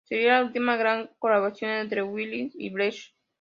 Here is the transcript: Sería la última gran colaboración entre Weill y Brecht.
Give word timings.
Sería 0.09 0.39
la 0.39 0.45
última 0.45 0.77
gran 0.77 1.11
colaboración 1.19 1.69
entre 1.69 2.01
Weill 2.01 2.51
y 2.55 2.71
Brecht. 2.71 3.13